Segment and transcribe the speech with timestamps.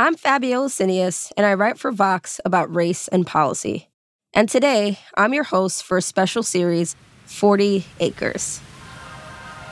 [0.00, 3.88] I'm Fabiola Cineas, and I write for Vox about race and policy.
[4.32, 6.94] And today, I'm your host for a special series,
[7.26, 8.60] 40 Acres.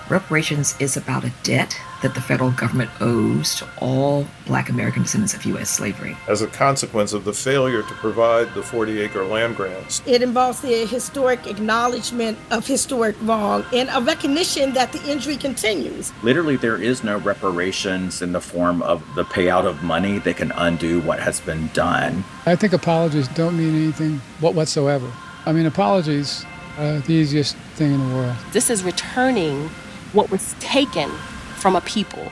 [0.09, 5.35] Reparations is about a debt that the federal government owes to all black American descendants
[5.35, 5.69] of U.S.
[5.69, 6.17] slavery.
[6.29, 10.61] As a consequence of the failure to provide the 40 acre land grants, it involves
[10.61, 16.13] the historic acknowledgement of historic wrong and a recognition that the injury continues.
[16.23, 20.53] Literally, there is no reparations in the form of the payout of money that can
[20.53, 22.23] undo what has been done.
[22.47, 25.11] I think apologies don't mean anything whatsoever.
[25.47, 26.47] I mean, apologies
[26.79, 28.37] are the easiest thing in the world.
[28.53, 29.69] This is returning
[30.17, 31.11] what was taken
[31.59, 32.27] from a people.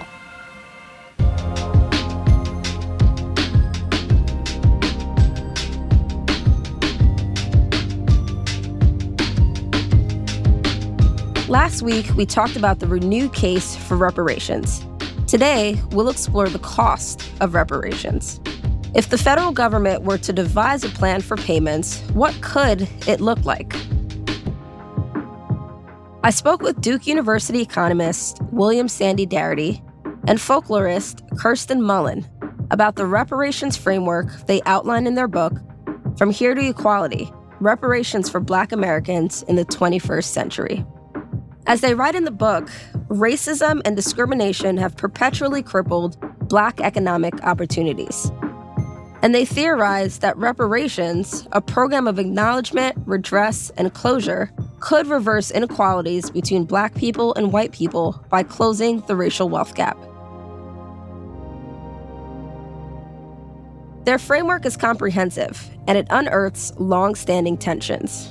[11.46, 14.84] Last week, we talked about the renewed case for reparations.
[15.28, 18.40] Today, we'll explore the cost of reparations.
[18.94, 23.44] If the federal government were to devise a plan for payments, what could it look
[23.44, 23.74] like?
[26.24, 29.86] I spoke with Duke University economist William Sandy Darity
[30.26, 32.26] and folklorist Kirsten Mullen
[32.70, 35.52] about the reparations framework they outline in their book,
[36.16, 37.30] From Here to Equality
[37.60, 40.86] Reparations for Black Americans in the 21st Century.
[41.66, 42.70] As they write in the book,
[43.08, 46.16] racism and discrimination have perpetually crippled
[46.48, 48.32] Black economic opportunities.
[49.20, 54.50] And they theorize that reparations, a program of acknowledgement, redress, and closure,
[54.84, 59.96] could reverse inequalities between black people and white people by closing the racial wealth gap.
[64.04, 68.30] Their framework is comprehensive and it unearths long standing tensions.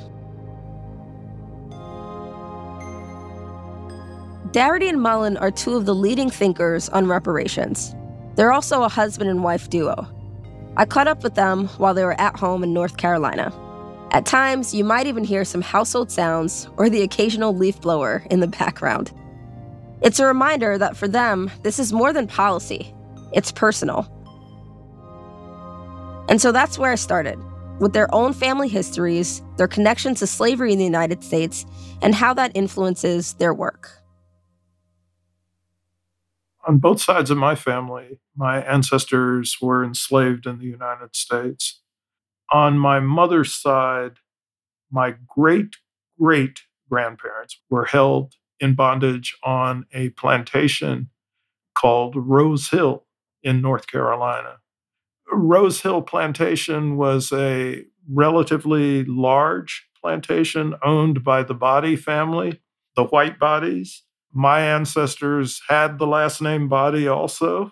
[4.52, 7.96] Darity and Mullen are two of the leading thinkers on reparations.
[8.36, 10.08] They're also a husband and wife duo.
[10.78, 13.52] I caught up with them while they were at home in North Carolina.
[14.14, 18.42] At times, you might even hear some household sounds or the occasional leaf blower in
[18.42, 19.12] the background.
[20.04, 22.94] It's a reminder that for them, this is more than policy,
[23.32, 24.08] it's personal.
[26.30, 27.40] And so that's where I started
[27.80, 31.66] with their own family histories, their connection to slavery in the United States,
[32.04, 34.04] and how that influences their work.
[36.68, 41.82] On both sides of my family, my ancestors were enslaved in the United States
[42.52, 44.18] on my mother's side,
[44.92, 45.76] my great
[46.20, 51.10] great grandparents were held in bondage on a plantation
[51.76, 53.06] called Rose Hill
[53.42, 54.58] in North Carolina.
[55.32, 62.62] Rose Hill Plantation was a relatively large plantation owned by the Boddie family,
[62.96, 64.02] the White Boddies.
[64.32, 67.72] My ancestors had the last name Boddie also.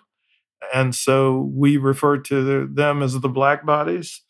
[0.74, 4.20] And so we refer to them as the Black Boddies.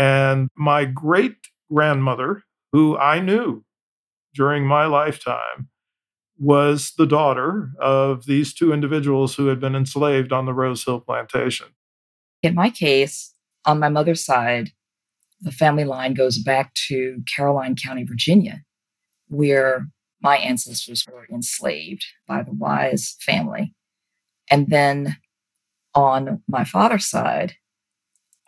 [0.00, 1.36] And my great
[1.70, 3.66] grandmother, who I knew
[4.34, 5.68] during my lifetime,
[6.38, 11.00] was the daughter of these two individuals who had been enslaved on the Rose Hill
[11.00, 11.66] plantation.
[12.42, 13.34] In my case,
[13.66, 14.70] on my mother's side,
[15.42, 18.62] the family line goes back to Caroline County, Virginia,
[19.28, 19.86] where
[20.22, 23.74] my ancestors were enslaved by the Wise family.
[24.50, 25.18] And then
[25.94, 27.56] on my father's side,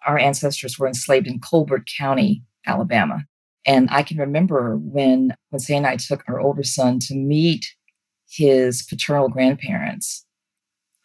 [0.07, 3.25] our ancestors were enslaved in Colbert County, Alabama.
[3.65, 7.67] And I can remember when, when Sandy and I took our older son to meet
[8.29, 10.27] his paternal grandparents,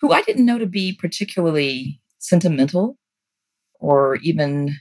[0.02, 2.98] who I didn't know to be particularly sentimental
[3.80, 4.76] or even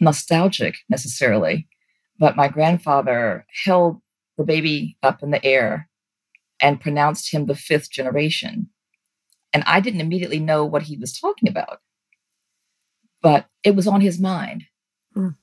[0.00, 1.68] nostalgic necessarily.
[2.18, 4.00] But my grandfather held
[4.36, 5.88] the baby up in the air
[6.60, 8.68] and pronounced him the fifth generation.
[9.52, 11.78] And I didn't immediately know what he was talking about
[13.24, 14.64] but it was on his mind
[15.16, 15.34] mm.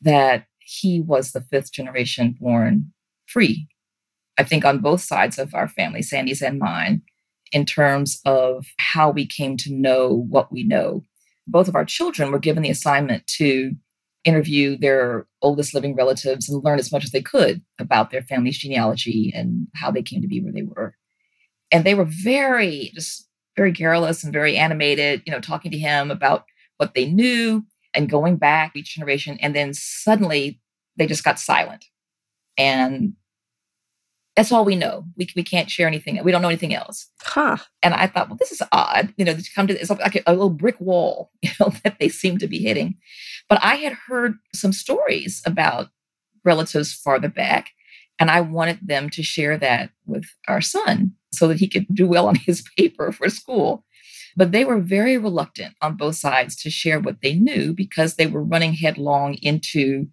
[0.00, 2.92] that he was the fifth generation born
[3.26, 3.66] free.
[4.38, 7.02] I think on both sides of our family, Sandy's and mine,
[7.50, 11.02] in terms of how we came to know what we know.
[11.48, 13.72] Both of our children were given the assignment to
[14.24, 18.58] interview their oldest living relatives and learn as much as they could about their family's
[18.58, 20.94] genealogy and how they came to be where they were.
[21.72, 26.12] And they were very, just very garrulous and very animated, you know, talking to him
[26.12, 26.44] about
[26.76, 29.38] what they knew and going back each generation.
[29.40, 30.60] And then suddenly
[30.96, 31.86] they just got silent.
[32.58, 33.14] And
[34.36, 35.04] that's all we know.
[35.16, 36.22] We, we can't share anything.
[36.24, 37.08] We don't know anything else.
[37.22, 37.58] Huh.
[37.82, 39.14] And I thought, well, this is odd.
[39.16, 41.98] You know, to come to it's like a, a little brick wall, you know, that
[42.00, 42.96] they seem to be hitting.
[43.48, 45.88] But I had heard some stories about
[46.44, 47.70] relatives farther back,
[48.18, 52.06] and I wanted them to share that with our son so that he could do
[52.06, 53.84] well on his paper for school.
[54.36, 58.26] But they were very reluctant on both sides to share what they knew because they
[58.26, 60.06] were running headlong into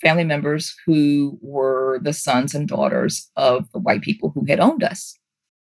[0.00, 4.82] family members who were the sons and daughters of the white people who had owned
[4.82, 5.18] us.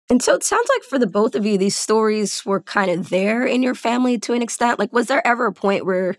[0.09, 3.09] And so it sounds like for the both of you, these stories were kind of
[3.09, 4.77] there in your family to an extent.
[4.77, 6.15] Like, was there ever a point where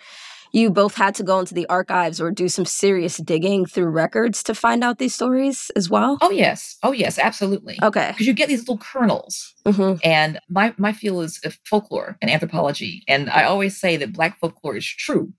[0.53, 4.43] you both had to go into the archives or do some serious digging through records
[4.45, 6.19] to find out these stories as well?
[6.21, 7.79] Oh yes, oh yes, absolutely.
[7.83, 9.99] Okay, because you get these little kernels, mm-hmm.
[10.05, 14.39] and my my field is if folklore and anthropology, and I always say that Black
[14.39, 15.33] folklore is true.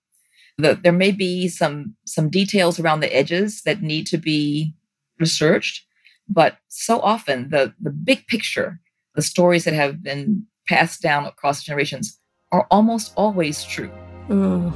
[0.60, 4.74] The, there may be some some details around the edges that need to be
[5.20, 5.86] researched,
[6.28, 8.80] but so often the the big picture,
[9.16, 12.20] the stories that have been passed down across generations,
[12.52, 13.92] are almost always true.
[14.30, 14.74] Mm.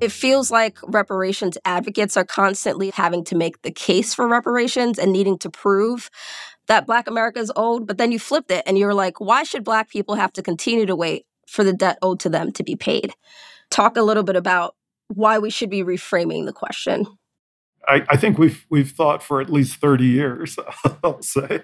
[0.00, 5.12] It feels like reparations advocates are constantly having to make the case for reparations and
[5.12, 6.10] needing to prove
[6.68, 7.88] that Black America is owed.
[7.88, 10.86] But then you flipped it and you're like, why should Black people have to continue
[10.86, 13.14] to wait for the debt owed to them to be paid?
[13.70, 14.75] Talk a little bit about
[15.08, 17.06] why we should be reframing the question.
[17.88, 20.58] I, I think we've we've thought for at least 30 years,
[21.04, 21.62] I'll say,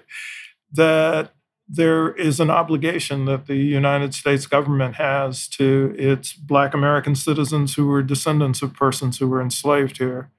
[0.71, 1.33] that
[1.67, 7.75] there is an obligation that the United States government has to its Black American citizens
[7.75, 10.29] who were descendants of persons who were enslaved here.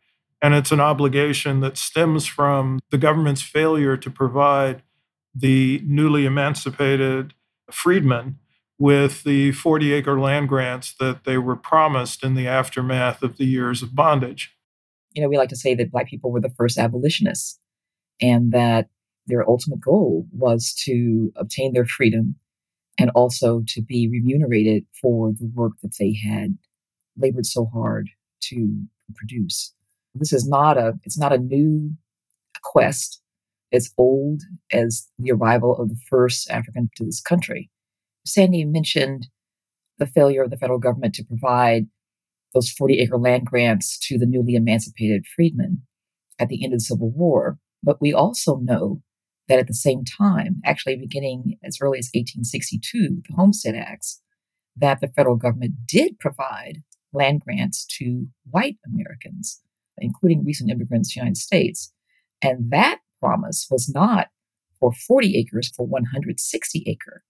[0.42, 4.82] And it's an obligation that stems from the government's failure to provide
[5.34, 7.32] the newly emancipated
[7.70, 8.38] freedmen
[8.78, 13.44] with the 40 acre land grants that they were promised in the aftermath of the
[13.44, 14.56] years of bondage.
[15.12, 17.58] You know, we like to say that Black people were the first abolitionists
[18.20, 18.88] and that
[19.26, 22.36] their ultimate goal was to obtain their freedom
[22.98, 26.58] and also to be remunerated for the work that they had
[27.16, 28.10] labored so hard
[28.40, 28.84] to
[29.14, 29.72] produce.
[30.14, 31.92] This is not a it's not a new
[32.62, 33.20] quest
[33.72, 34.42] as old
[34.72, 37.70] as the arrival of the first African to this country.
[38.26, 39.28] Sandy mentioned
[39.98, 41.86] the failure of the federal government to provide
[42.54, 45.82] those 40 acre land grants to the newly emancipated freedmen
[46.38, 47.58] at the end of the Civil War.
[47.82, 49.02] But we also know
[49.48, 54.22] that at the same time, actually beginning as early as 1862, the Homestead Acts,
[54.76, 56.82] that the federal government did provide
[57.12, 59.60] land grants to white Americans,
[59.98, 61.92] including recent immigrants to the United States.
[62.42, 64.28] And that promise was not
[64.80, 67.22] for 40 acres, for 160 acre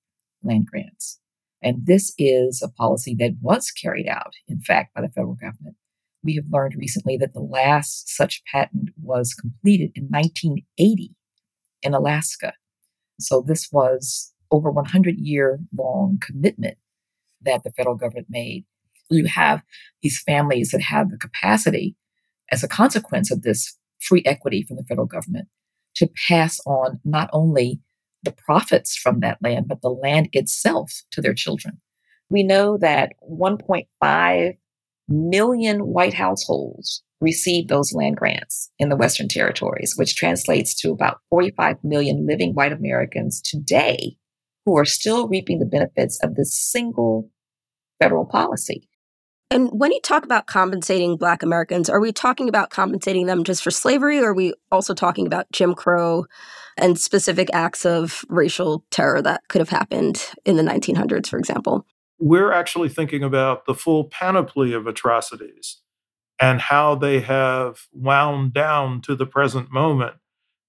[0.44, 1.18] land grants.
[1.62, 5.76] And this is a policy that was carried out, in fact, by the federal government.
[6.22, 11.14] We have learned recently that the last such patent was completed in 1980
[11.82, 12.52] in Alaska.
[13.20, 16.78] So this was over 100 year long commitment
[17.42, 18.64] that the federal government made.
[19.10, 19.62] You have
[20.02, 21.96] these families that have the capacity,
[22.50, 25.48] as a consequence of this free equity from the federal government,
[25.96, 27.80] to pass on not only
[28.24, 31.80] the profits from that land, but the land itself to their children.
[32.30, 34.56] We know that 1.5
[35.08, 41.20] million white households received those land grants in the Western territories, which translates to about
[41.30, 44.16] 45 million living white Americans today
[44.64, 47.30] who are still reaping the benefits of this single
[48.00, 48.88] federal policy.
[49.50, 53.62] And when you talk about compensating Black Americans, are we talking about compensating them just
[53.62, 56.26] for slavery, or are we also talking about Jim Crow
[56.76, 61.86] and specific acts of racial terror that could have happened in the 1900s, for example?
[62.18, 65.78] We're actually thinking about the full panoply of atrocities
[66.40, 70.16] and how they have wound down to the present moment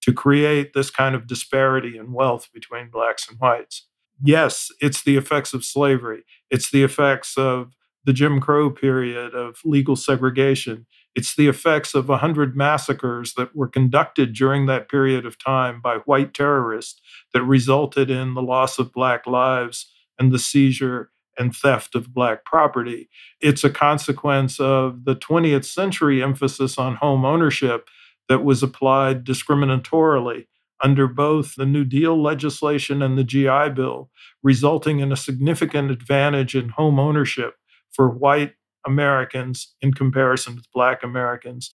[0.01, 3.87] to create this kind of disparity in wealth between blacks and whites.
[4.23, 7.71] Yes, it's the effects of slavery, it's the effects of
[8.05, 10.85] the Jim Crow period of legal segregation.
[11.15, 15.97] It's the effects of 100 massacres that were conducted during that period of time by
[16.05, 17.01] white terrorists
[17.33, 22.45] that resulted in the loss of Black lives and the seizure and theft of Black
[22.45, 23.09] property.
[23.41, 27.89] It's a consequence of the 20th century emphasis on home ownership
[28.29, 30.45] that was applied discriminatorily
[30.83, 34.09] under both the New Deal legislation and the GI Bill,
[34.43, 37.55] resulting in a significant advantage in home ownership
[37.95, 38.53] for white
[38.85, 41.73] Americans in comparison with Black Americans.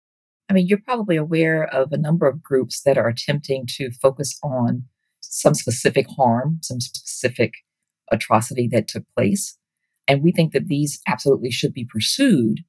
[0.48, 4.38] I mean, you're probably aware of a number of groups that are attempting to focus
[4.42, 4.84] on
[5.20, 7.54] some specific harm, some specific
[8.10, 9.56] atrocity that took place.
[10.08, 12.64] And we think that these absolutely should be pursued,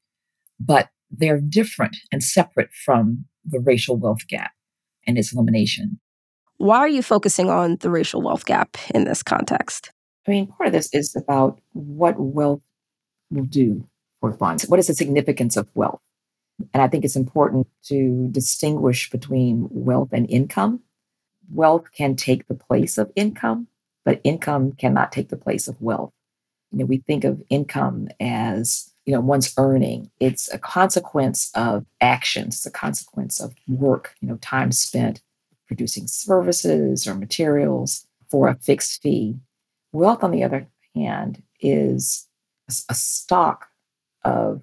[0.60, 4.52] but they're different and separate from the racial wealth gap
[5.08, 6.00] and its elimination.
[6.58, 9.92] Why are you focusing on the racial wealth gap in this context?
[10.28, 12.62] I mean, part of this is about what wealth
[13.32, 13.88] will do
[14.20, 14.68] for funds.
[14.68, 16.02] What is the significance of wealth?
[16.74, 20.82] And I think it's important to distinguish between wealth and income.
[21.52, 23.68] Wealth can take the place of income,
[24.06, 26.14] but income cannot take the place of wealth.
[26.72, 30.12] You know, we think of income as, you know, one's earning.
[30.20, 35.22] It's a consequence of actions, it's a consequence of work, you know, time spent
[35.68, 39.36] producing services or materials for a fixed fee.
[39.92, 42.28] Wealth, on the other hand, is
[42.90, 43.68] a stock
[44.24, 44.62] of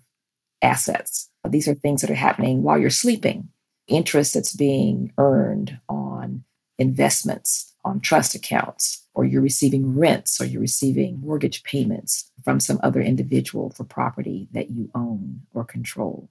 [0.63, 1.29] assets.
[1.49, 3.49] These are things that are happening while you're sleeping,
[3.87, 6.45] interest that's being earned on
[6.79, 12.79] investments, on trust accounts, or you're receiving rents or you're receiving mortgage payments from some
[12.83, 16.29] other individual for property that you own or control.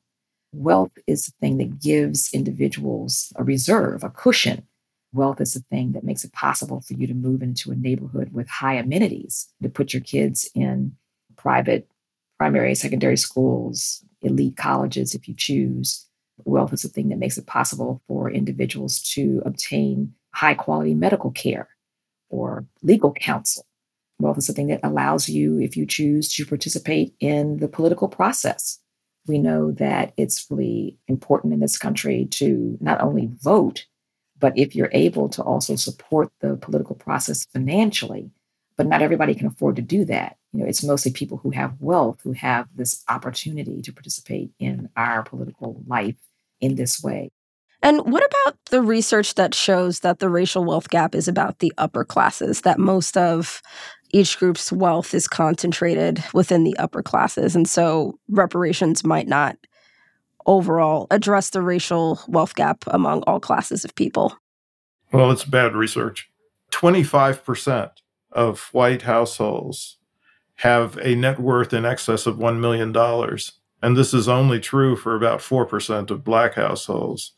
[0.54, 4.66] Wealth is the thing that gives individuals a reserve, a cushion.
[5.14, 8.32] Wealth is the thing that makes it possible for you to move into a neighborhood
[8.34, 10.96] with high amenities, to put your kids in
[11.38, 11.90] private
[12.38, 16.06] primary secondary schools, elite colleges if you choose.
[16.46, 21.32] Wealth is the thing that makes it possible for individuals to obtain high quality medical
[21.32, 21.68] care
[22.30, 23.66] or legal counsel.
[24.20, 28.08] Wealth is the thing that allows you, if you choose, to participate in the political
[28.08, 28.80] process.
[29.28, 33.86] We know that it's really important in this country to not only vote,
[34.40, 38.32] but if you're able to also support the political process financially,
[38.76, 40.38] but not everybody can afford to do that.
[40.58, 44.90] You know, it's mostly people who have wealth who have this opportunity to participate in
[44.98, 46.16] our political life
[46.60, 47.30] in this way.
[47.84, 51.72] And what about the research that shows that the racial wealth gap is about the
[51.78, 53.62] upper classes, that most of
[54.10, 57.56] each group's wealth is concentrated within the upper classes?
[57.56, 59.58] And so reparations might not
[60.48, 64.36] overall address the racial wealth gap among all classes of people.
[65.14, 66.32] Well, it's bad research.
[66.72, 67.92] 25%
[68.32, 69.98] of white households
[70.58, 72.96] have a net worth in excess of $1 million.
[73.82, 77.34] And this is only true for about 4% of black households.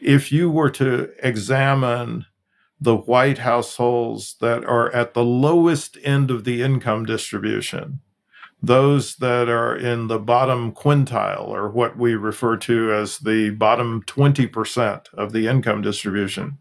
[0.00, 2.26] If you were to examine
[2.80, 8.00] the white households that are at the lowest end of the income distribution,
[8.62, 14.02] those that are in the bottom quintile, or what we refer to as the bottom
[14.04, 16.58] 20% of the income distribution,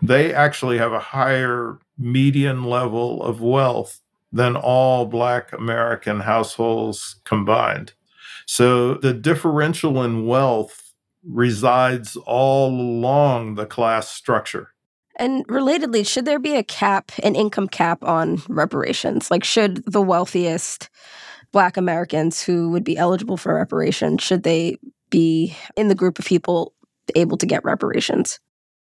[0.00, 4.00] they actually have a higher median level of wealth
[4.32, 7.92] than all Black American households combined.
[8.46, 10.92] So the differential in wealth
[11.24, 14.72] resides all along the class structure.
[15.16, 19.30] And relatedly, should there be a cap, an income cap on reparations?
[19.30, 20.90] Like, should the wealthiest
[21.52, 24.76] Black Americans who would be eligible for reparations, should they
[25.08, 26.74] be in the group of people
[27.14, 28.40] able to get reparations?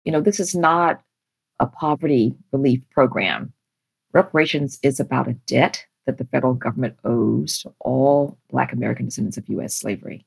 [0.04, 1.02] You know, this is not
[1.60, 3.54] a poverty relief program.
[4.14, 9.38] Reparations is about a debt that the federal government owes to all Black American descendants
[9.38, 9.76] of U.S.
[9.76, 10.26] slavery.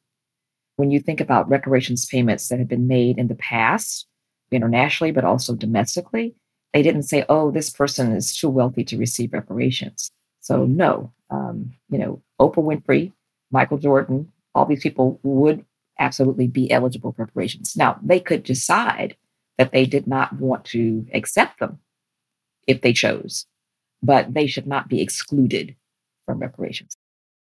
[0.76, 4.06] When you think about reparations payments that have been made in the past,
[4.50, 6.34] internationally, but also domestically,
[6.72, 10.10] they didn't say, oh, this person is too wealthy to receive reparations.
[10.40, 13.12] So, no, um, you know, Oprah Winfrey,
[13.50, 15.64] Michael Jordan, all these people would
[15.98, 17.76] absolutely be eligible for reparations.
[17.76, 19.16] Now, they could decide
[19.58, 21.78] that they did not want to accept them
[22.66, 23.46] if they chose,
[24.02, 25.74] but they should not be excluded
[26.24, 26.96] from reparations.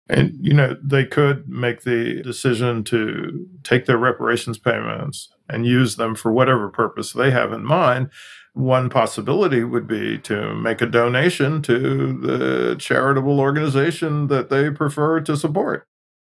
[0.09, 5.97] And, you know, they could make the decision to take their reparations payments and use
[5.97, 8.09] them for whatever purpose they have in mind.
[8.53, 15.21] One possibility would be to make a donation to the charitable organization that they prefer
[15.21, 15.85] to support.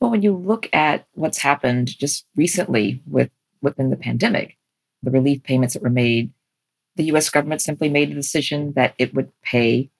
[0.00, 3.30] Well, when you look at what's happened just recently with
[3.62, 4.56] within the pandemic,
[5.02, 6.32] the relief payments that were made,
[6.96, 9.90] the US government simply made a decision that it would pay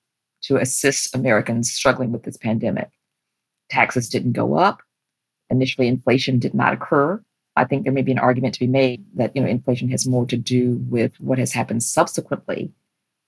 [0.43, 2.89] to assist Americans struggling with this pandemic.
[3.69, 4.81] Taxes didn't go up.
[5.51, 7.23] Initially, inflation did not occur.
[7.57, 10.07] I think there may be an argument to be made that you know inflation has
[10.07, 12.73] more to do with what has happened subsequently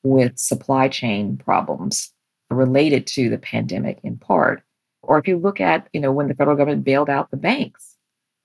[0.03, 2.13] with supply chain problems
[2.57, 4.63] related to the pandemic in part
[5.03, 7.97] or if you look at, you know, when the federal government bailed out the banks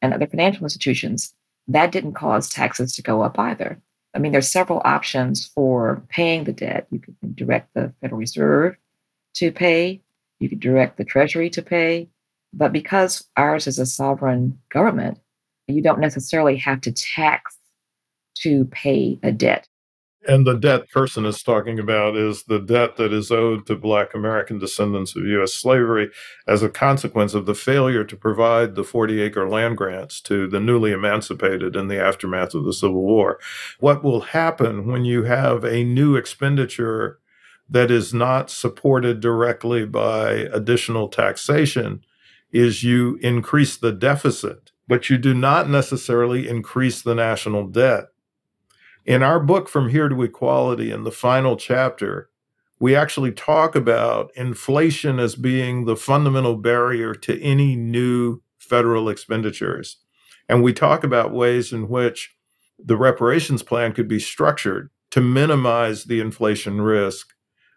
[0.02, 1.34] and other financial institutions,
[1.68, 3.80] that didn't cause taxes to go up either.
[4.14, 6.88] I mean, there's several options for paying the debt.
[6.90, 8.78] You could direct the Federal Reserve
[9.36, 10.02] to pay,
[10.40, 12.10] you could direct the Treasury to pay.
[12.54, 15.20] But because ours is a sovereign government,
[15.68, 17.58] you don't necessarily have to tax
[18.40, 19.68] to pay a debt.
[20.28, 24.14] And the debt Kirsten is talking about is the debt that is owed to Black
[24.14, 25.54] American descendants of U.S.
[25.54, 26.10] slavery
[26.46, 30.60] as a consequence of the failure to provide the 40 acre land grants to the
[30.60, 33.40] newly emancipated in the aftermath of the Civil War.
[33.80, 37.20] What will happen when you have a new expenditure
[37.70, 42.04] that is not supported directly by additional taxation
[42.52, 48.08] is you increase the deficit, but you do not necessarily increase the national debt.
[49.08, 52.30] In our book, From Here to Equality, in the final chapter,
[52.78, 59.96] we actually talk about inflation as being the fundamental barrier to any new federal expenditures.
[60.50, 62.36] And we talk about ways in which
[62.78, 67.30] the reparations plan could be structured to minimize the inflation risk.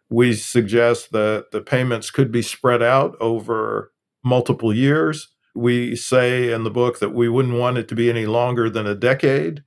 [0.08, 3.92] We suggest that the payments could be spread out over
[4.24, 5.28] multiple years.
[5.54, 8.88] We say in the book that we wouldn't want it to be any longer than
[8.88, 9.62] a decade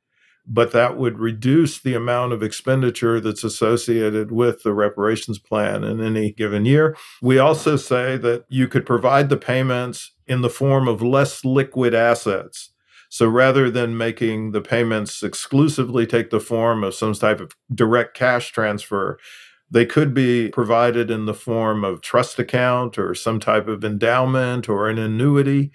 [0.46, 6.02] but that would reduce the amount of expenditure that's associated with the reparations plan in
[6.02, 6.98] any given year.
[7.22, 11.94] We also say that you could provide the payments in the form of less liquid
[11.94, 12.72] assets.
[13.10, 18.16] So rather than making the payments exclusively take the form of some type of direct
[18.16, 19.20] cash transfer,
[19.70, 24.68] they could be provided in the form of trust account or some type of endowment
[24.68, 25.72] or an annuity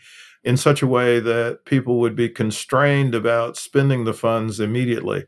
[0.48, 5.26] in such a way that people would be constrained about spending the funds immediately.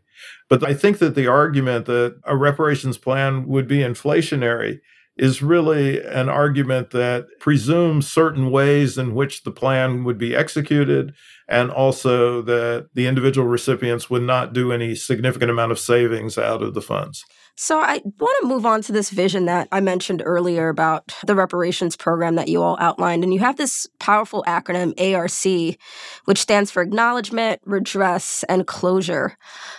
[0.49, 4.81] But I think that the argument that a reparations plan would be inflationary
[5.19, 11.13] is really an argument that presumes certain ways in which the plan would be executed
[11.47, 16.63] and also that the individual recipients would not do any significant amount of savings out
[16.63, 17.27] of the funds.
[17.63, 21.35] So I want to move on to this vision that I mentioned earlier about the
[21.35, 23.23] reparations program that you all outlined.
[23.23, 25.79] And you have this powerful acronym, ARC,
[26.25, 29.37] which stands for Acknowledgement, Redress, and Closure.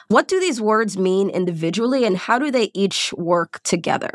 [0.09, 4.11] What do these words mean individually, and how do they each work together?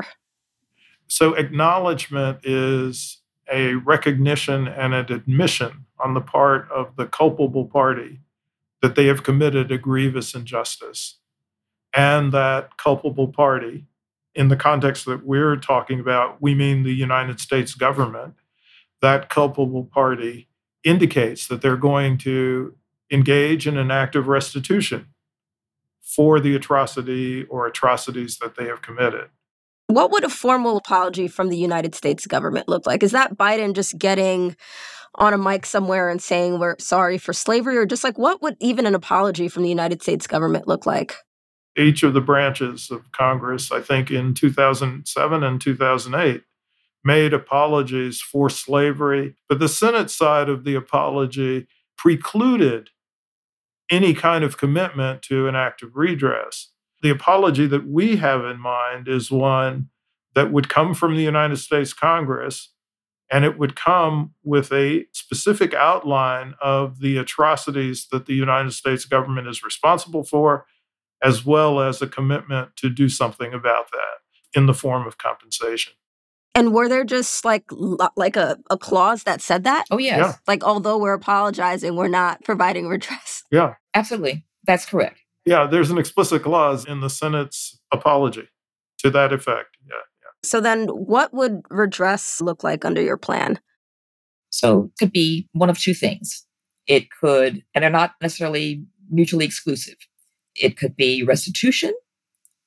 [1.09, 3.19] So, acknowledgement is
[3.53, 8.21] a recognition and an admission on the part of the culpable party
[8.81, 11.19] that they have committed a grievous injustice
[11.95, 13.87] and that culpable party.
[14.35, 18.35] In the context that we're talking about, we mean the United States government.
[19.01, 20.49] That culpable party
[20.85, 22.75] indicates that they're going to
[23.11, 25.07] engage in an act of restitution
[26.03, 29.29] for the atrocity or atrocities that they have committed.
[29.89, 33.03] What would a formal apology from the United States government look like?
[33.03, 34.57] Is that Biden just getting
[35.15, 38.57] on a mic somewhere and saying we're sorry for slavery, or just like what would
[38.61, 41.15] even an apology from the United States government look like?
[41.77, 46.43] Each of the branches of Congress, I think in 2007 and 2008,
[47.05, 49.37] made apologies for slavery.
[49.49, 52.91] But the Senate side of the apology precluded
[53.91, 56.71] any kind of commitment to an act of redress.
[57.03, 59.91] The apology that we have in mind is one
[60.35, 62.71] that would come from the United States Congress,
[63.31, 69.05] and it would come with a specific outline of the atrocities that the United States
[69.05, 70.67] government is responsible for
[71.23, 75.93] as well as a commitment to do something about that in the form of compensation.
[76.55, 77.65] And were there just like
[78.17, 79.85] like a, a clause that said that?
[79.91, 80.19] Oh yes.
[80.19, 80.33] Yeah.
[80.47, 83.45] Like although we're apologizing, we're not providing redress.
[83.51, 83.75] Yeah.
[83.95, 84.45] Absolutely.
[84.67, 85.21] That's correct.
[85.45, 88.49] Yeah, there's an explicit clause in the Senate's apology
[88.99, 89.77] to that effect.
[89.87, 89.95] Yeah.
[89.95, 90.31] yeah.
[90.43, 93.61] So then what would redress look like under your plan?
[94.51, 96.45] So it could be one of two things.
[96.87, 99.97] It could, and they're not necessarily mutually exclusive.
[100.61, 101.95] It could be restitution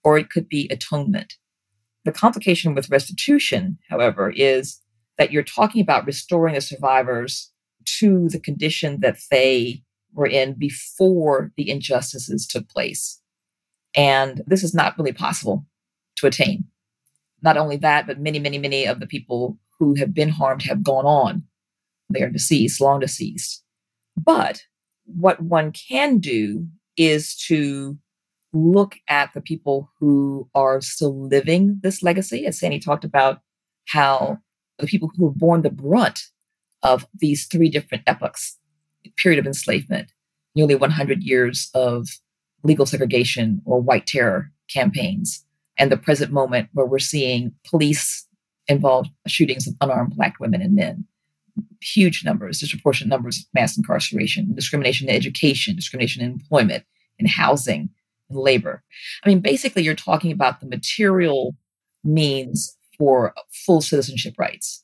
[0.03, 1.35] or it could be atonement.
[2.05, 4.81] The complication with restitution, however, is
[5.17, 7.51] that you're talking about restoring the survivors
[7.99, 13.21] to the condition that they were in before the injustices took place.
[13.95, 15.65] And this is not really possible
[16.17, 16.65] to attain.
[17.41, 20.83] Not only that, but many, many, many of the people who have been harmed have
[20.83, 21.43] gone on.
[22.09, 23.63] They are deceased, long deceased.
[24.17, 24.63] But
[25.05, 26.67] what one can do
[26.99, 27.97] is to
[28.53, 32.45] look at the people who are still living this legacy.
[32.45, 33.41] As Sandy talked about,
[33.87, 34.37] how
[34.77, 36.27] the people who have borne the brunt
[36.83, 38.57] of these three different epochs
[39.17, 40.11] period of enslavement,
[40.55, 42.07] nearly 100 years of
[42.63, 45.45] legal segregation or white terror campaigns,
[45.77, 48.27] and the present moment where we're seeing police
[48.67, 51.05] involved shootings of unarmed Black women and men.
[51.81, 56.83] Huge numbers, disproportionate numbers of mass incarceration, discrimination in education, discrimination in employment,
[57.17, 57.89] in housing,
[58.29, 58.83] in labor.
[59.23, 61.55] I mean, basically, you're talking about the material
[62.03, 64.83] means for full citizenship rights,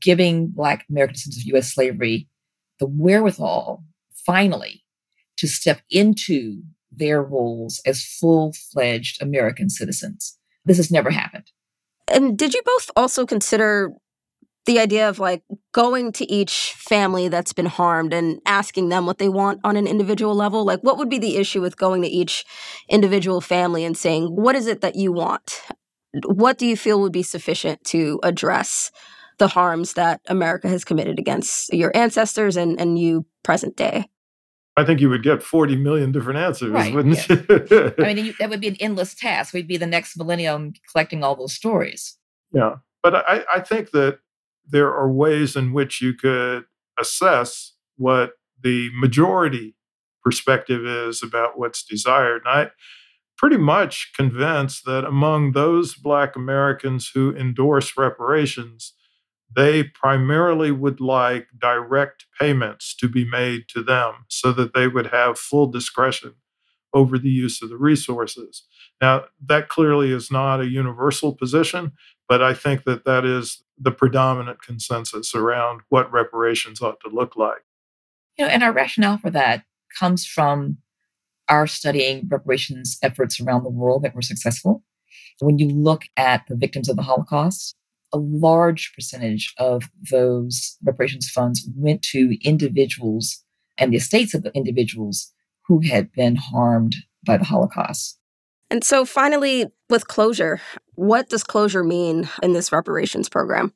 [0.00, 2.28] giving Black American citizens of US slavery
[2.80, 3.84] the wherewithal,
[4.26, 4.84] finally,
[5.36, 10.38] to step into their roles as full fledged American citizens.
[10.64, 11.50] This has never happened.
[12.08, 13.92] And did you both also consider
[14.66, 19.18] the idea of like going to each family that's been harmed and asking them what
[19.18, 20.64] they want on an individual level?
[20.64, 22.44] Like, what would be the issue with going to each
[22.88, 25.62] individual family and saying, what is it that you want?
[26.26, 28.90] What do you feel would be sufficient to address
[29.38, 34.06] the harms that America has committed against your ancestors and, and you present day?
[34.76, 37.36] I think you would get 40 million different answers, Right, wouldn't yeah.
[37.48, 37.94] you?
[37.98, 39.54] I mean, that would be an endless task.
[39.54, 42.16] We'd be the next millennium collecting all those stories.
[42.52, 42.76] Yeah.
[43.02, 44.18] But I, I think that
[44.66, 46.64] there are ways in which you could
[46.98, 49.76] assess what the majority
[50.22, 52.42] perspective is about what's desired.
[52.46, 52.70] And I
[53.36, 58.94] pretty much convinced that among those Black Americans who endorse reparations,
[59.54, 65.08] they primarily would like direct payments to be made to them so that they would
[65.08, 66.34] have full discretion
[66.92, 68.64] over the use of the resources.
[69.00, 71.92] Now, that clearly is not a universal position,
[72.28, 77.36] but I think that that is the predominant consensus around what reparations ought to look
[77.36, 77.64] like.
[78.38, 79.64] You know, and our rationale for that
[79.98, 80.78] comes from
[81.48, 84.82] our studying reparations efforts around the world that were successful.
[85.40, 87.76] When you look at the victims of the Holocaust,
[88.12, 93.42] a large percentage of those reparations funds went to individuals
[93.76, 95.32] and the estates of the individuals
[95.66, 96.94] who had been harmed
[97.26, 98.18] by the Holocaust.
[98.70, 100.60] And so, finally, with closure,
[100.94, 103.72] what does closure mean in this reparations program?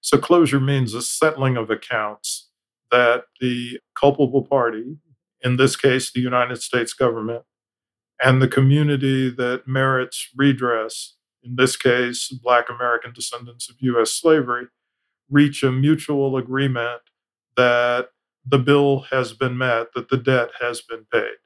[0.00, 2.48] So, closure means a settling of accounts
[2.90, 4.96] that the culpable party,
[5.42, 7.44] in this case, the United States government,
[8.22, 14.12] and the community that merits redress, in this case, Black American descendants of U.S.
[14.12, 14.66] slavery,
[15.30, 17.02] reach a mutual agreement
[17.56, 18.08] that
[18.46, 21.36] the bill has been met, that the debt has been paid.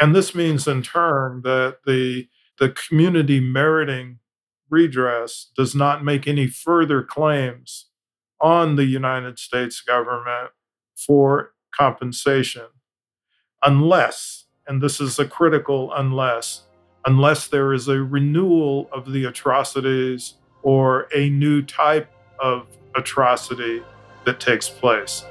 [0.00, 2.28] And this means, in turn, that the,
[2.58, 4.18] the community meriting
[4.68, 7.86] redress does not make any further claims
[8.40, 10.50] on the United States government
[10.96, 12.66] for compensation
[13.62, 16.62] unless, and this is a critical unless,
[17.04, 23.82] unless there is a renewal of the atrocities or a new type of atrocity
[24.24, 25.24] that takes place.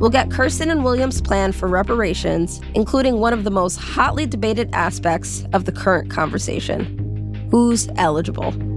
[0.00, 4.68] We'll get Kirsten and William's plan for reparations, including one of the most hotly debated
[4.72, 6.96] aspects of the current conversation
[7.50, 8.69] who's eligible.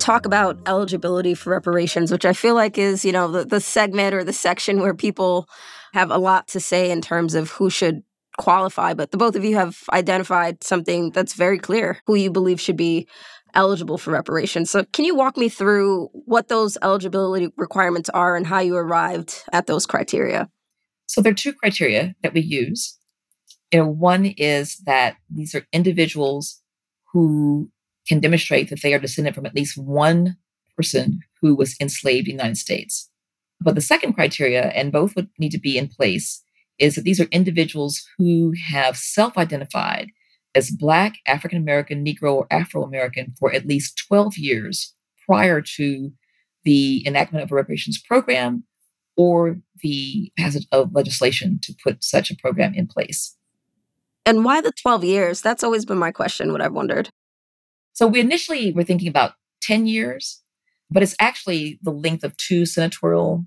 [0.00, 4.14] Talk about eligibility for reparations, which I feel like is, you know, the, the segment
[4.14, 5.48] or the section where people
[5.92, 8.02] have a lot to say in terms of who should
[8.38, 8.94] qualify.
[8.94, 12.76] But the both of you have identified something that's very clear who you believe should
[12.76, 13.06] be
[13.54, 14.70] eligible for reparations.
[14.70, 19.42] So, can you walk me through what those eligibility requirements are and how you arrived
[19.52, 20.48] at those criteria?
[21.06, 22.96] So there are two criteria that we use.
[23.72, 26.62] You know, one is that these are individuals
[27.12, 27.70] who
[28.08, 30.36] can demonstrate that they are descended from at least one
[30.76, 33.10] person who was enslaved in the United States.
[33.60, 36.42] But the second criteria, and both would need to be in place,
[36.78, 40.10] is that these are individuals who have self identified
[40.54, 44.94] as Black, African American, Negro, or Afro American for at least 12 years
[45.26, 46.10] prior to
[46.64, 48.64] the enactment of a reparations program
[49.16, 53.36] or the passage of legislation to put such a program in place.
[54.26, 55.40] And why the 12 years?
[55.40, 57.10] That's always been my question, what I've wondered.
[58.00, 60.40] So we initially were thinking about 10 years,
[60.90, 63.44] but it's actually the length of two senatorial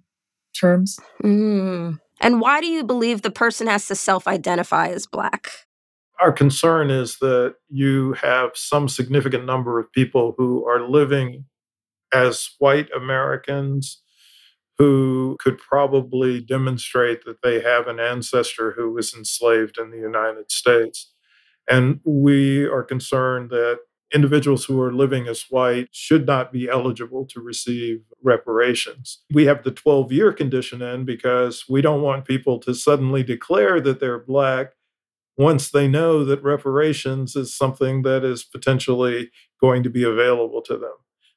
[0.55, 0.99] terms.
[1.23, 1.99] Mm.
[2.21, 5.49] And why do you believe the person has to self identify as Black?
[6.19, 11.45] Our concern is that you have some significant number of people who are living
[12.13, 14.03] as white Americans
[14.77, 20.51] who could probably demonstrate that they have an ancestor who was enslaved in the United
[20.51, 21.11] States.
[21.67, 23.79] And we are concerned that
[24.13, 29.19] individuals who are living as white should not be eligible to receive reparations.
[29.33, 33.81] We have the 12 year condition in because we don't want people to suddenly declare
[33.81, 34.73] that they're Black
[35.37, 40.77] once they know that reparations is something that is potentially going to be available to
[40.77, 40.93] them.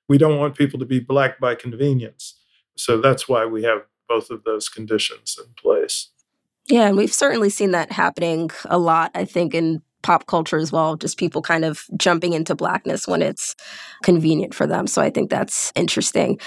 [0.08, 2.38] We don't want people to be Black by convenience.
[2.76, 6.10] So that's why we have both of those conditions in place.
[6.68, 10.70] Yeah, and we've certainly seen that happening a lot, I think, in pop culture as
[10.70, 13.56] well, just people kind of jumping into blackness when it's
[14.04, 14.86] convenient for them.
[14.86, 16.38] So I think that's interesting.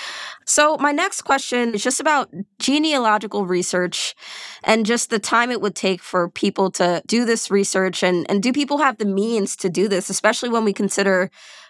[0.45, 4.15] So, my next question is just about genealogical research
[4.63, 8.01] and just the time it would take for people to do this research.
[8.01, 11.29] And, and do people have the means to do this, especially when we consider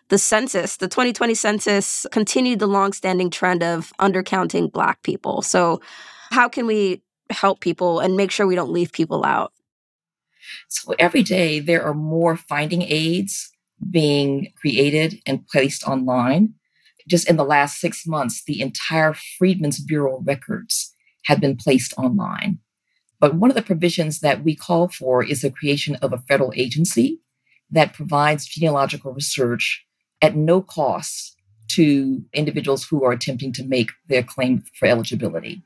[0.09, 0.77] the census?
[0.77, 5.41] The 2020 census continued the longstanding trend of undercounting Black people.
[5.41, 5.81] So,
[6.29, 9.53] how can we help people and make sure we don't leave people out?
[10.67, 13.51] So every day there are more finding aids
[13.89, 16.53] being created and placed online.
[17.07, 20.93] Just in the last six months, the entire Freedmen's Bureau records
[21.25, 22.59] have been placed online.
[23.19, 26.53] But one of the provisions that we call for is the creation of a federal
[26.55, 27.19] agency
[27.71, 29.85] that provides genealogical research
[30.21, 31.35] at no cost
[31.69, 35.63] to individuals who are attempting to make their claim for eligibility.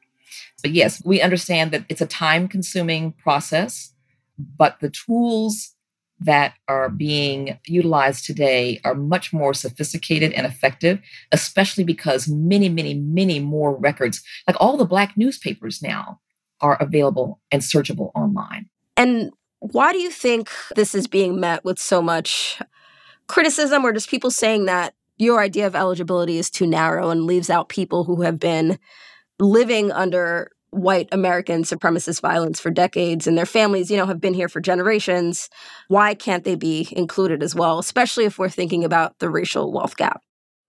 [0.61, 3.92] But yes, we understand that it's a time consuming process
[4.37, 5.73] but the tools
[6.19, 10.99] that are being utilized today are much more sophisticated and effective,
[11.31, 16.19] especially because many, many, many more records, like all the Black newspapers now,
[16.61, 18.69] are available and searchable online.
[18.95, 22.61] And why do you think this is being met with so much
[23.27, 27.49] criticism or just people saying that your idea of eligibility is too narrow and leaves
[27.49, 28.79] out people who have been
[29.39, 34.33] living under white American supremacist violence for decades and their families, you know, have been
[34.33, 35.49] here for generations.
[35.87, 39.97] Why can't they be included as well, especially if we're thinking about the racial wealth
[39.97, 40.21] gap?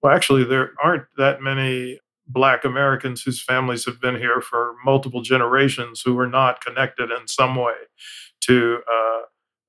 [0.02, 5.22] Well, actually, there aren't that many Black Americans whose families have been here for multiple
[5.22, 7.74] generations who are not connected in some way
[8.42, 9.20] to uh,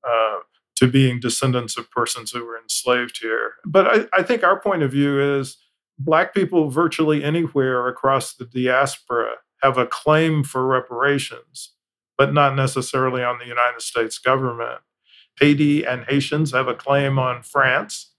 [0.07, 0.37] uh,
[0.75, 3.53] to being descendants of persons who were enslaved here.
[3.65, 5.57] But I, I think our point of view is
[5.97, 11.71] Black people virtually anywhere across the diaspora have a claim for reparations,
[12.17, 14.81] but not necessarily on the United States government.
[15.39, 18.11] Haiti and Haitians have a claim on France.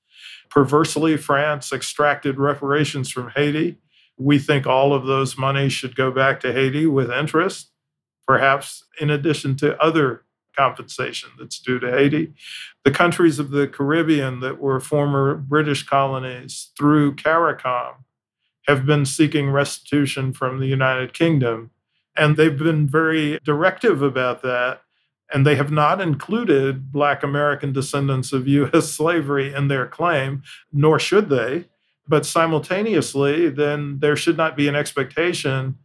[0.51, 3.79] Perversely, France extracted reparations from Haiti.
[4.18, 7.70] We think all of those monies should go back to Haiti with interest,
[8.27, 10.25] perhaps in addition to other
[10.57, 12.33] compensation that's due to Haiti.
[12.85, 17.96] The countries of the Caribbean that were former British colonies through CARICOM
[18.67, 21.71] have been seeking restitution from the United Kingdom.
[22.17, 24.83] And they've been very directive about that.
[25.33, 30.99] And they have not included Black American descendants of US slavery in their claim, nor
[30.99, 31.67] should they.
[32.09, 35.77] But simultaneously, then there should not be an expectation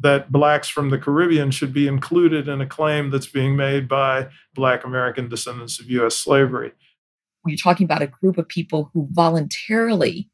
[0.00, 4.28] that Blacks from the Caribbean should be included in a claim that's being made by
[4.54, 6.72] Black American descendants of US slavery.
[7.42, 10.30] When you're talking about a group of people who voluntarily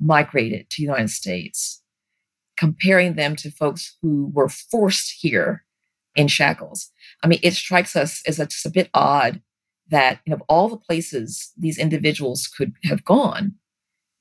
[0.00, 1.82] migrated to the United States,
[2.56, 5.64] comparing them to folks who were forced here
[6.14, 6.90] in shackles.
[7.22, 9.40] I mean, it strikes us as a, just a bit odd
[9.90, 13.54] that you know, of all the places these individuals could have gone,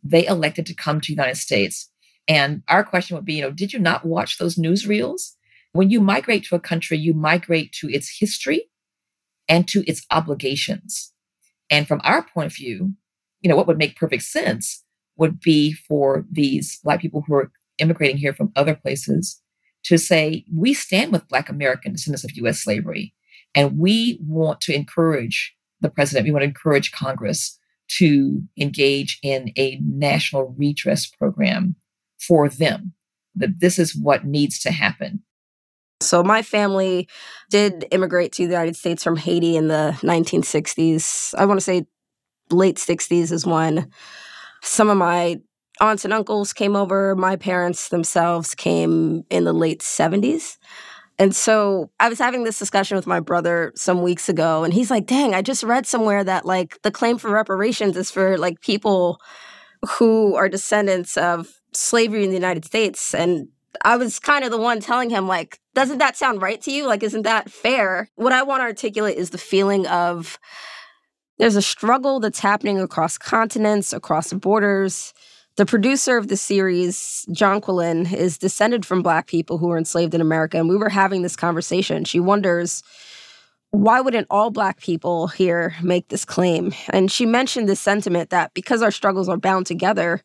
[0.04, 1.90] they elected to come to the United States.
[2.28, 5.34] And our question would be, you know, did you not watch those newsreels?
[5.74, 8.70] When you migrate to a country, you migrate to its history
[9.50, 11.14] and to its obligations.
[11.70, 12.94] And from our point of view,
[13.42, 14.84] you know, what would make perfect sense
[15.18, 19.42] would be for these Black people who are immigrating here from other places
[19.84, 23.14] to say, we stand with Black American descendants of US slavery,
[23.56, 27.58] and we want to encourage the president, we want to encourage Congress
[27.90, 31.76] to engage in a national redress program
[32.20, 32.94] for them.
[33.40, 35.22] that this is what needs to happen.
[36.02, 37.08] So, my family
[37.52, 41.36] did immigrate to the United States from Haiti in the 1960s.
[41.36, 41.86] I want to say
[42.50, 43.92] late 60s is when
[44.62, 45.38] some of my
[45.80, 47.16] aunts and uncles came over.
[47.16, 50.58] My parents themselves came in the late 70s.
[51.20, 54.92] And so I was having this discussion with my brother some weeks ago, and he's
[54.92, 58.62] like, dang, I just read somewhere that like the claim for reparations is for like
[58.62, 59.20] people
[59.98, 63.16] who are descendants of slavery in the United States.
[63.16, 63.48] And
[63.84, 66.88] I was kind of the one telling him, like, doesn't that sound right to you?
[66.88, 68.10] Like, isn't that fair?
[68.16, 70.40] What I want to articulate is the feeling of
[71.38, 75.14] there's a struggle that's happening across continents, across borders.
[75.56, 80.22] The producer of the series, Jonquilyn, is descended from Black people who were enslaved in
[80.22, 80.58] America.
[80.58, 82.06] And we were having this conversation.
[82.06, 82.84] She wonders
[83.72, 86.74] why wouldn't all Black people here make this claim?
[86.90, 90.22] And she mentioned this sentiment that because our struggles are bound together,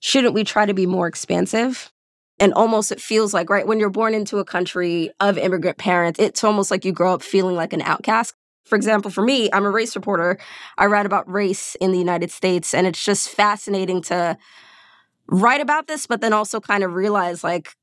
[0.00, 1.92] shouldn't we try to be more expansive?
[2.38, 6.20] And almost it feels like, right, when you're born into a country of immigrant parents,
[6.20, 8.34] it's almost like you grow up feeling like an outcast.
[8.64, 10.38] For example, for me, I'm a race reporter.
[10.78, 14.38] I write about race in the United States, and it's just fascinating to
[15.26, 17.74] write about this, but then also kind of realize, like,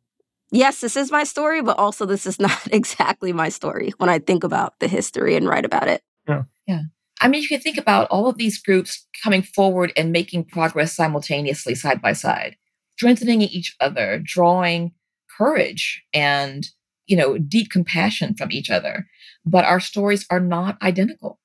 [0.52, 4.20] yes, this is my story, but also this is not exactly my story when I
[4.20, 6.02] think about the history and write about it.
[6.28, 6.44] Yeah.
[6.67, 6.82] Yeah.
[7.20, 10.96] I mean, you can think about all of these groups coming forward and making progress
[10.96, 12.56] simultaneously, side by side
[13.02, 14.91] strengthening each other, drawing
[15.36, 16.67] courage and,
[17.12, 19.06] you know, deep compassion from each other.
[19.45, 21.41] But our stories are not identical.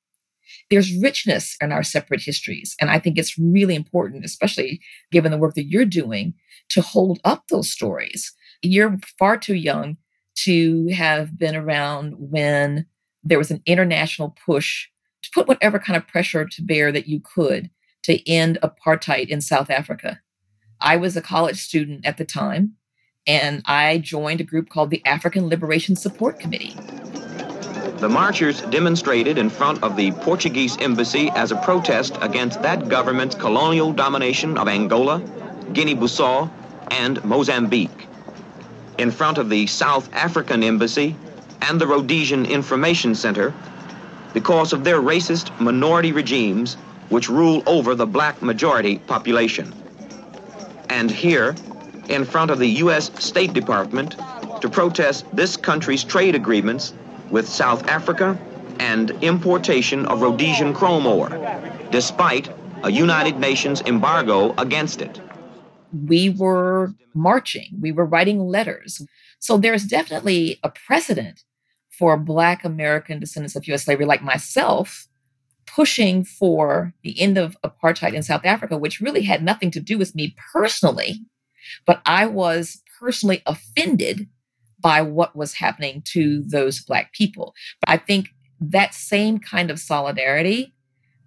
[0.70, 2.76] There's richness in our separate histories.
[2.81, 6.35] And I think it's really important, especially given the work that you're doing,
[6.68, 8.33] to hold up those stories.
[8.62, 9.96] You're far too young
[10.44, 12.87] to have been around when
[13.24, 14.87] there was an international push
[15.22, 17.70] to put whatever kind of pressure to bear that you could
[18.05, 20.20] to end apartheid in South Africa.
[20.81, 22.74] I was a college student at the time,
[23.26, 26.74] and I joined a group called the African Liberation Support Committee.
[27.98, 33.34] The marchers demonstrated in front of the Portuguese embassy as a protest against that government's
[33.34, 35.20] colonial domination of Angola,
[35.72, 36.50] Guinea-Bissau,
[36.90, 38.06] and Mozambique.
[38.98, 41.16] In front of the South African embassy
[41.62, 43.52] and the Rhodesian Information Center,
[44.34, 46.74] because of their racist minority regimes
[47.08, 49.72] which rule over the black majority population
[50.88, 51.54] and here
[52.08, 53.10] in front of the U.S.
[53.22, 54.16] State Department
[54.60, 56.94] to protest this country's trade agreements
[57.30, 58.38] with South Africa
[58.78, 61.30] and importation of Rhodesian chrome ore,
[61.90, 62.48] despite
[62.82, 65.20] a United Nations embargo against it.
[65.92, 69.02] We were marching, we were writing letters.
[69.38, 71.42] So there's definitely a precedent
[71.90, 73.84] for Black American descendants of U.S.
[73.84, 75.08] slavery like myself
[75.66, 79.98] pushing for the end of apartheid in South Africa, which really had nothing to do
[79.98, 81.20] with me personally,
[81.87, 84.29] but I was personally offended
[84.81, 87.55] by what was happening to those Black people.
[87.81, 88.29] But I think
[88.61, 90.74] that same kind of solidarity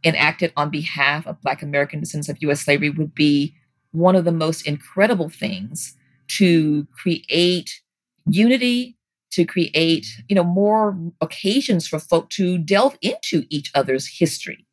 [0.04, 3.56] enacted on behalf of Black American descendants of US slavery would be
[3.92, 5.98] one of the most incredible things
[6.28, 7.82] to create
[8.28, 8.98] unity
[9.32, 14.66] to create, you know, more occasions for folk to delve into each other's history.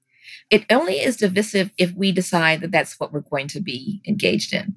[0.50, 4.54] It only is divisive if we decide that that's what we're going to be engaged
[4.54, 4.76] in.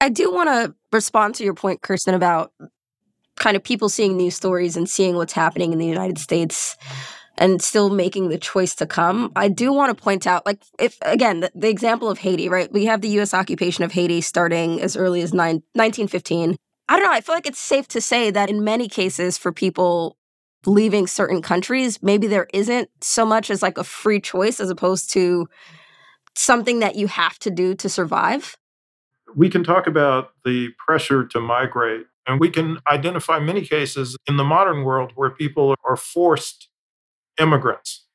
[0.00, 2.52] I do want to respond to your point, Kirsten, about
[3.36, 6.76] kind of people seeing news stories and seeing what's happening in the United States
[7.36, 9.32] and still making the choice to come.
[9.36, 12.70] I do want to point out, like, if again, the, the example of Haiti, right?
[12.72, 16.56] We have the US occupation of Haiti starting as early as nine, 1915.
[16.88, 17.12] I don't know.
[17.12, 20.16] I feel like it's safe to say that in many cases, for people
[20.66, 25.10] leaving certain countries, maybe there isn't so much as like a free choice as opposed
[25.12, 25.48] to
[26.34, 28.56] something that you have to do to survive.
[29.36, 34.36] We can talk about the pressure to migrate, and we can identify many cases in
[34.36, 36.68] the modern world where people are forced
[37.38, 38.06] immigrants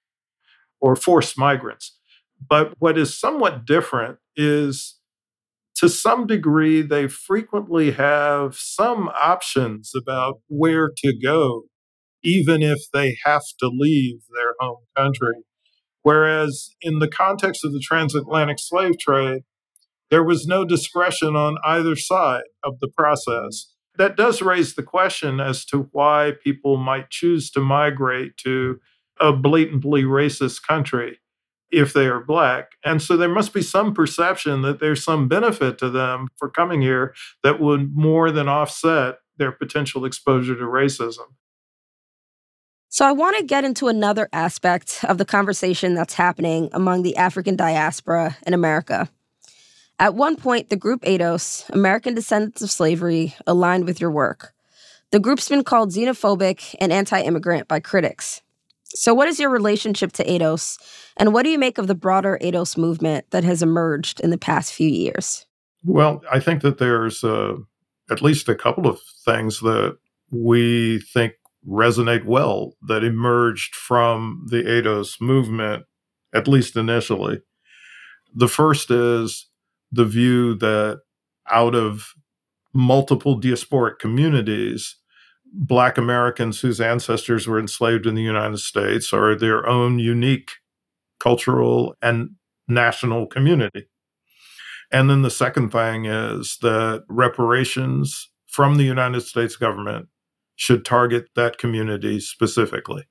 [0.82, 1.97] or forced migrants.
[2.49, 4.99] But what is somewhat different is
[5.76, 11.64] to some degree, they frequently have some options about where to go,
[12.24, 15.43] even if they have to leave their home country.
[16.03, 19.43] Whereas in the context of the transatlantic slave trade,
[20.14, 23.74] there was no discretion on either side of the process.
[23.97, 28.80] That does raise the question as to why people might choose to migrate to
[29.20, 31.18] a blatantly racist country
[31.72, 32.74] if they are black.
[32.86, 36.84] And so there must be some perception that there's some benefit to them for coming
[36.84, 41.26] here that would more than offset their potential exposure to racism.
[42.89, 47.18] So I want to get into another aspect of the conversation that's happening among the
[47.18, 49.09] African diaspora in America.
[50.00, 54.54] At one point, the group ADOS, American Descendants of Slavery, aligned with your work.
[55.12, 58.41] The group's been called xenophobic and anti immigrant by critics.
[58.96, 60.78] So, what is your relationship to ADOS,
[61.18, 64.38] and what do you make of the broader ADOS movement that has emerged in the
[64.38, 65.46] past few years?
[65.84, 67.56] Well, I think that there's uh,
[68.10, 69.98] at least a couple of things that
[70.32, 71.34] we think
[71.68, 75.86] resonate well that emerged from the ADOS movement,
[76.34, 77.41] at least initially.
[78.34, 79.48] The first is
[79.94, 81.02] the view that
[81.52, 82.14] out of
[82.74, 84.98] multiple diasporic communities,
[85.54, 90.50] Black Americans whose ancestors were enslaved in the United States are their own unique
[91.20, 92.32] cultural and
[92.68, 93.88] national community.
[94.91, 100.08] And then the second thing is that reparations from the United States government
[100.56, 103.06] should target that community specifically.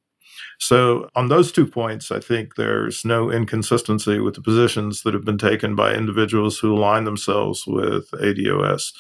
[0.62, 5.24] So, on those two points, I think there's no inconsistency with the positions that have
[5.24, 8.92] been taken by individuals who align themselves with ADOS.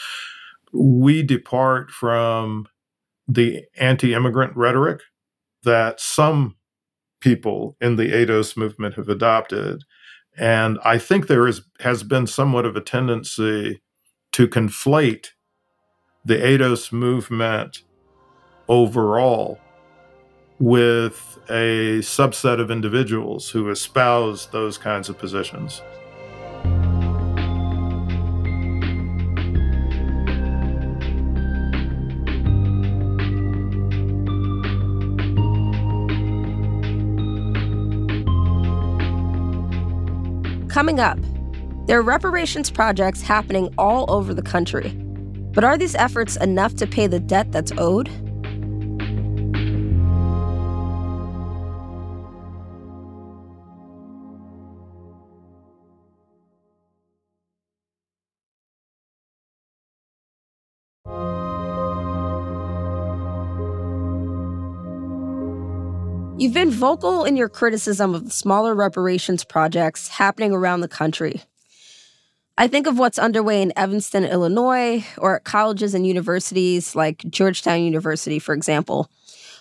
[0.72, 2.66] We depart from
[3.28, 5.02] the anti immigrant rhetoric
[5.62, 6.56] that some
[7.20, 9.84] people in the ADOS movement have adopted.
[10.36, 13.80] And I think there is, has been somewhat of a tendency
[14.32, 15.28] to conflate
[16.24, 17.84] the ADOS movement
[18.66, 19.60] overall
[20.62, 25.82] with a subset of individuals who espouse those kinds of positions.
[40.68, 41.18] Coming up,
[41.86, 44.90] there are reparations projects happening all over the country.
[45.54, 48.08] But are these efforts enough to pay the debt that's owed?
[66.62, 71.42] Been vocal in your criticism of the smaller reparations projects happening around the country.
[72.56, 77.82] I think of what's underway in Evanston, Illinois, or at colleges and universities like Georgetown
[77.82, 79.10] University, for example.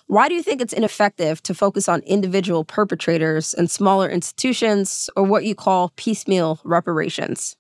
[0.06, 5.24] Why do you think it's ineffective to focus on individual perpetrators and smaller institutions, or
[5.24, 7.56] what you call piecemeal reparations?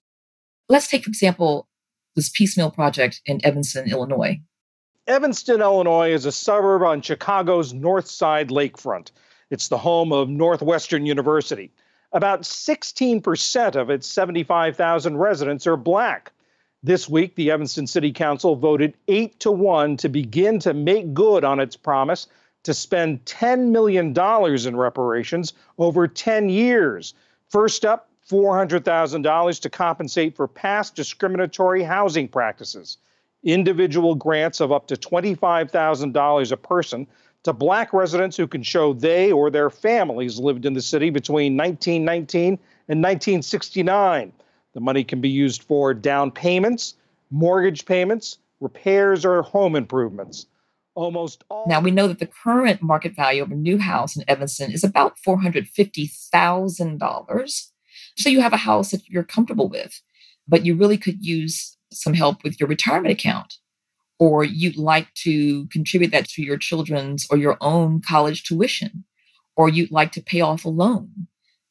[0.70, 1.68] Let's take, for example,
[2.16, 4.40] this piecemeal project in Evanston, Illinois.
[5.08, 9.10] Evanston, Illinois is a suburb on Chicago's North Side lakefront.
[9.52, 11.72] It's the home of Northwestern University.
[12.14, 16.32] About 16% of its 75,000 residents are black.
[16.82, 21.44] This week, the Evanston City Council voted 8 to 1 to begin to make good
[21.44, 22.28] on its promise
[22.64, 27.14] to spend $10 million in reparations over 10 years.
[27.50, 32.98] First up, $400,000 to compensate for past discriminatory housing practices
[33.44, 37.08] individual grants of up to $25,000 a person
[37.44, 41.58] to black residents who can show they or their families lived in the city between
[41.58, 44.32] 1919 and 1969.
[44.74, 46.96] The money can be used for down payments,
[47.30, 50.46] mortgage payments, repairs, or home improvements.
[50.94, 51.66] Almost all.
[51.68, 54.84] Now, we know that the current market value of a new house in Evanston is
[54.84, 57.68] about $450,000.
[58.18, 60.02] So you have a house that you're comfortable with,
[60.48, 63.58] but you really could use some help with your retirement account,
[64.22, 69.04] or you'd like to contribute that to your children's or your own college tuition,
[69.56, 71.26] or you'd like to pay off a loan,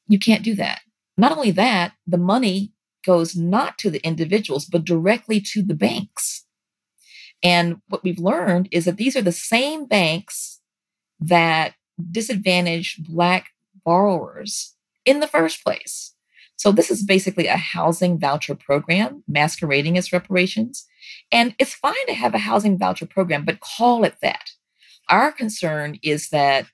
[0.09, 0.81] you can't do that.
[1.17, 2.73] Not only that, the money
[3.07, 6.45] goes not to the individuals, but directly to the banks.
[7.41, 10.61] And what we've learned is that these are the same banks
[11.21, 11.75] that
[12.11, 13.51] disadvantage Black
[13.85, 14.75] borrowers
[15.07, 16.15] in the first place.
[16.61, 20.87] So this is basically a housing voucher program masquerading as reparations.
[21.33, 24.51] And it's fine to have a housing voucher program, but call it that.
[25.09, 26.67] Our concern is that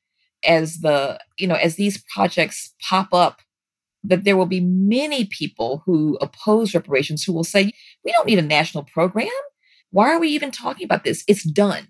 [0.44, 3.42] as the, you know, as these projects pop up,
[4.02, 7.70] that there will be many people who oppose reparations who will say,
[8.04, 9.28] we don't need a national program.
[9.92, 11.22] Why are we even talking about this?
[11.28, 11.86] It's done.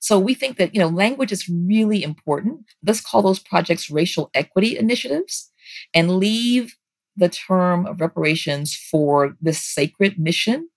[0.00, 2.62] So we think that, you know, language is really important.
[2.84, 5.52] Let's call those projects racial equity initiatives
[5.94, 6.74] and leave
[7.20, 10.68] the term of reparations for this sacred mission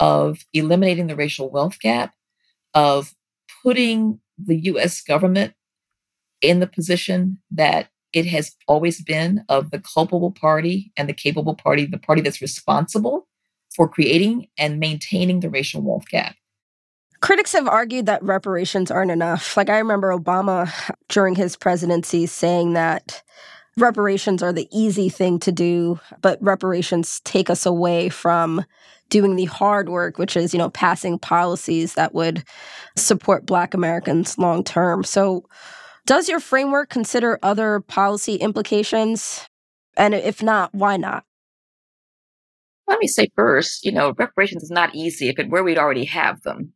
[0.00, 2.14] of eliminating the racial wealth gap,
[2.74, 3.14] of
[3.62, 5.52] putting the US government
[6.40, 11.54] in the position that it has always been of the culpable party and the capable
[11.54, 13.28] party, the party that's responsible
[13.76, 16.34] for creating and maintaining the racial wealth gap.
[17.20, 19.56] Critics have argued that reparations aren't enough.
[19.56, 20.72] Like I remember Obama
[21.08, 23.22] during his presidency saying that
[23.76, 28.64] reparations are the easy thing to do, but reparations take us away from
[29.08, 32.44] doing the hard work, which is, you know, passing policies that would
[32.96, 35.04] support Black Americans long term.
[35.04, 35.46] So,
[36.06, 39.46] does your framework consider other policy implications?
[39.96, 41.24] And if not, why not?
[42.88, 45.28] Let me say first, you know, reparations is not easy.
[45.28, 46.72] If it were, we'd already have them.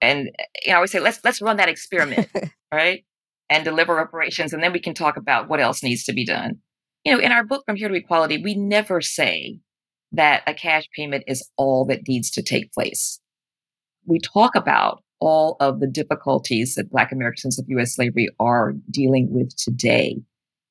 [0.00, 2.28] And eh, you know, I always say, let's let's run that experiment,
[2.72, 3.04] right?
[3.50, 6.60] And deliver reparations, and then we can talk about what else needs to be done.
[7.04, 9.58] You know, in our book From Here to Equality, we never say
[10.12, 13.20] that a cash payment is all that needs to take place.
[14.06, 17.94] We talk about all of the difficulties that Black Americans of U.S.
[17.94, 20.16] slavery are dealing with today.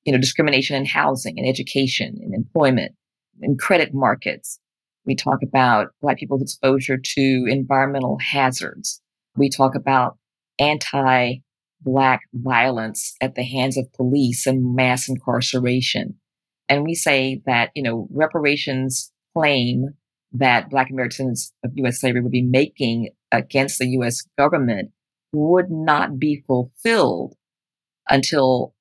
[0.06, 2.94] You know, discrimination in housing and education and employment
[3.42, 4.60] and credit markets.
[5.06, 9.02] We talk about Black people's exposure to environmental hazards.
[9.36, 10.18] We talk about
[10.58, 11.38] anti
[11.82, 16.16] Black violence at the hands of police and mass incarceration.
[16.68, 19.96] And we say that, you know, reparations claim
[20.34, 22.02] that Black Americans of U.S.
[22.02, 24.22] slavery would be making against the U.S.
[24.38, 24.92] government
[25.32, 27.36] would not be fulfilled
[28.10, 28.74] until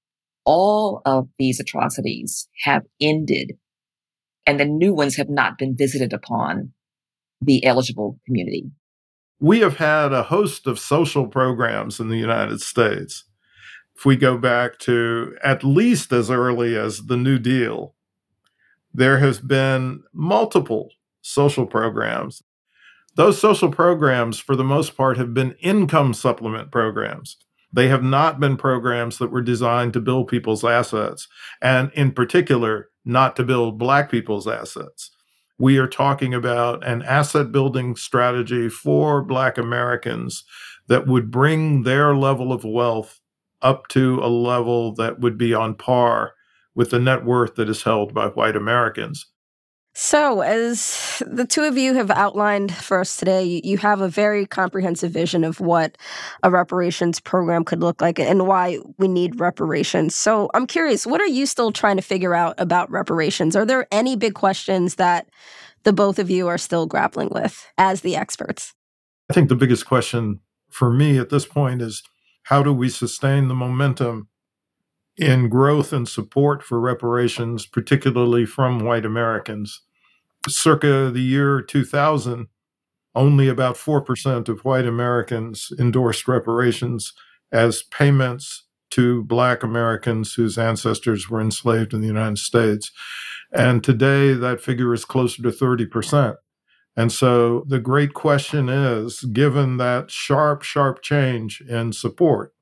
[0.45, 3.53] all of these atrocities have ended
[4.47, 6.73] and the new ones have not been visited upon
[7.43, 8.71] the eligible community.
[9.41, 13.25] We have had a host of social programs in the United States.
[13.97, 17.95] If we go back to at least as early as the New Deal,
[18.93, 20.91] there has been multiple
[21.23, 22.43] social programs.
[23.15, 27.37] Those social programs, for the most part, have been income supplement programs.
[27.73, 31.29] They have not been programs that were designed to build people's assets,
[31.61, 35.11] and in particular, not to build Black people's assets.
[35.59, 40.45] We are talking about an asset building strategy for Black Americans
[40.87, 43.21] that would bring their level of wealth
[43.61, 46.35] up to a level that would be on par
[46.75, 49.27] with the net worth that is held by white Americans.
[50.01, 54.47] So, as the two of you have outlined for us today, you have a very
[54.47, 55.99] comprehensive vision of what
[56.45, 60.15] a reparations program could look like and why we need reparations.
[60.15, 63.57] So, I'm curious, what are you still trying to figure out about reparations?
[63.57, 65.31] Are there any big questions that
[65.83, 68.75] the both of you are still grappling with as the experts?
[69.29, 70.39] I think the biggest question
[70.71, 72.05] for me at this point is
[72.45, 74.29] how do we sustain the momentum
[75.17, 79.83] in growth and support for reparations, particularly from white Americans?
[80.47, 82.47] Circa the year 2000,
[83.15, 87.13] only about 4% of white Americans endorsed reparations
[87.51, 92.91] as payments to Black Americans whose ancestors were enslaved in the United States.
[93.53, 96.37] And today, that figure is closer to 30%.
[96.97, 102.53] And so the great question is given that sharp, sharp change in support,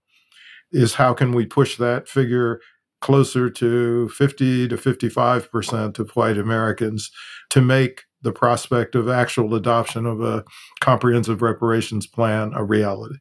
[0.70, 2.60] is how can we push that figure
[3.00, 7.10] closer to 50 to 55% of white Americans
[7.50, 10.44] to make the prospect of actual adoption of a
[10.80, 13.16] comprehensive reparations plan a reality.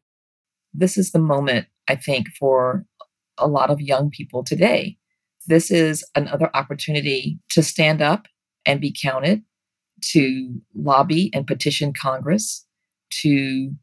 [0.73, 2.85] This is the moment, I think, for
[3.37, 4.97] a lot of young people today.
[5.47, 8.27] This is another opportunity to stand up
[8.65, 9.43] and be counted,
[10.01, 12.65] to lobby and petition Congress,
[13.21, 13.77] to you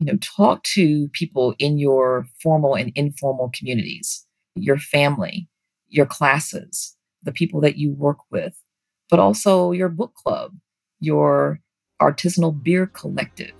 [0.00, 4.26] know talk to people in your formal and informal communities
[4.56, 5.48] your family,
[5.88, 8.54] your classes, the people that you work with,
[9.14, 10.52] but also your book club,
[10.98, 11.60] your
[12.02, 13.54] artisanal beer collective,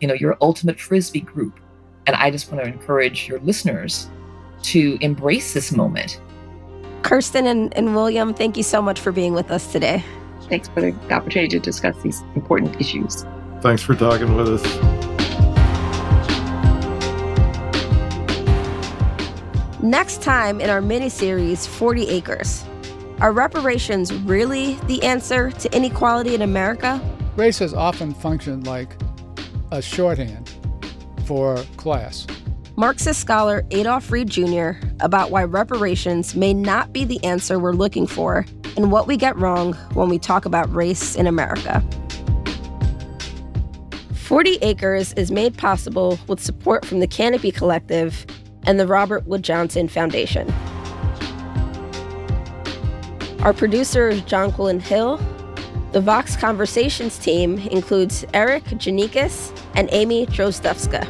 [0.00, 1.60] you know, your ultimate frisbee group.
[2.06, 4.08] And I just want to encourage your listeners
[4.62, 6.22] to embrace this moment.
[7.02, 10.02] Kirsten and, and William, thank you so much for being with us today.
[10.48, 13.26] Thanks for the opportunity to discuss these important issues.
[13.60, 14.64] Thanks for talking with us.
[19.82, 22.64] Next time in our mini series, 40 Acres.
[23.20, 27.00] Are reparations really the answer to inequality in America?
[27.36, 28.96] Race has often functioned like
[29.70, 30.52] a shorthand
[31.24, 32.26] for class.
[32.76, 34.72] Marxist scholar Adolf Reed Jr.
[34.98, 38.44] about why reparations may not be the answer we're looking for
[38.76, 41.84] and what we get wrong when we talk about race in America.
[44.14, 48.26] 40 Acres is made possible with support from the Canopy Collective
[48.64, 50.52] and the Robert Wood Johnson Foundation.
[53.44, 55.20] Our producer is Jonquilyn Hill.
[55.92, 61.04] The Vox Conversations team includes Erikk Geannikis and Amy Drozdowska.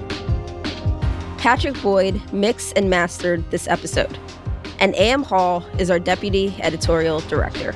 [1.38, 4.18] Patrick Boyd mixed and mastered this episode,
[4.80, 5.22] and A.M.
[5.22, 7.72] Hall is our deputy editorial director.